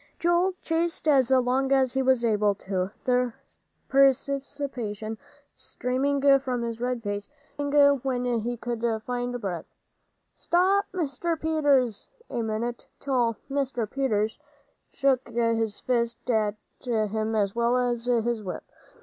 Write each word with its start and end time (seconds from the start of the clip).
Joel 0.17 0.53
chased 0.63 1.07
as 1.07 1.29
long 1.29 1.71
as 1.71 1.93
he 1.93 2.01
was 2.01 2.25
able 2.25 2.55
to, 2.55 2.89
the 3.05 3.33
perspiration 3.87 5.19
streaming 5.53 6.39
from 6.39 6.63
his 6.63 6.81
red 6.81 7.03
face, 7.03 7.29
screaming 7.55 7.99
when 7.99 8.25
he 8.39 8.57
could 8.57 8.83
find 9.05 9.39
breath, 9.39 9.67
"Stop, 10.33 10.87
Mr. 10.91 11.39
Peters, 11.39 12.09
a 12.31 12.41
minute," 12.41 12.87
till 12.99 13.37
Mr. 13.47 13.87
Peters 13.87 14.39
shook 14.91 15.29
his 15.29 15.79
fist 15.79 16.27
at 16.31 16.55
him 16.83 17.35
as 17.35 17.53
well 17.55 17.77
as 17.77 18.05
his 18.05 18.43
whip. 18.43 18.63